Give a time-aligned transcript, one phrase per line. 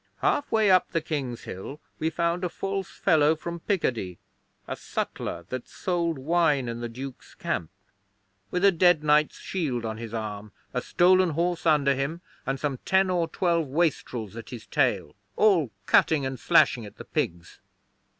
[0.21, 4.17] Half way up the King's Hill we found a false fellow from Picardy
[4.67, 7.69] a sutler that sold wine in the Duke's camp
[8.49, 12.79] with a dead knight's shield on his arm, a stolen horse under him, and some
[12.83, 17.59] ten or twelve wastrels at his tail, all cutting and slashing at the pigs.